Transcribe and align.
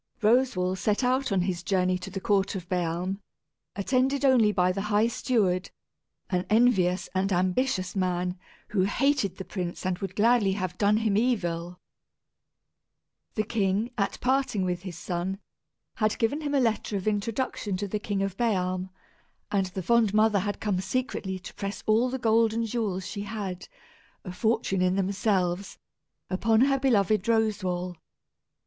Roswal 0.23 0.75
set 0.75 1.03
out 1.03 1.31
on 1.31 1.41
his 1.41 1.61
journey 1.61 1.95
to 1.99 2.09
the 2.09 2.19
court 2.19 2.55
of 2.55 2.67
Bealm, 2.67 3.19
attended 3.75 4.25
only 4.25 4.51
by 4.51 4.71
the 4.71 4.81
high 4.89 5.05
steward, 5.05 5.69
an 6.31 6.43
envious 6.49 7.07
and 7.13 7.31
ambitious 7.31 7.95
man, 7.95 8.39
who 8.69 8.81
hated 8.85 9.37
the 9.37 9.45
prince 9.45 9.85
and 9.85 9.99
would 9.99 10.15
gladly 10.15 10.53
have 10.53 10.75
done 10.79 10.97
him 10.97 11.15
evil. 11.15 11.79
The 13.35 13.43
king, 13.43 13.91
at 13.95 14.19
parting 14.21 14.63
with 14.65 14.81
his 14.81 14.97
son, 14.97 15.37
had 15.97 16.17
given 16.17 16.41
him 16.41 16.55
a 16.55 16.59
letter 16.59 16.97
of 16.97 17.07
introduction 17.07 17.77
to 17.77 17.87
the 17.87 17.99
King 17.99 18.23
of 18.23 18.35
Bealm; 18.35 18.89
and 19.51 19.67
the 19.67 19.83
fond 19.83 20.15
mother 20.15 20.39
had 20.39 20.59
come 20.59 20.81
secretly 20.81 21.37
to 21.37 21.53
press 21.53 21.83
all 21.85 22.09
the 22.09 22.17
gold 22.17 22.53
and 22.53 22.65
jewels 22.65 23.05
she 23.07 23.21
had, 23.21 23.67
a 24.25 24.31
fortune 24.31 24.81
in 24.81 24.95
themselves, 24.95 25.77
upon 26.27 26.61
her 26.61 26.79
beloved 26.79 27.27
Roswal. 27.27 27.97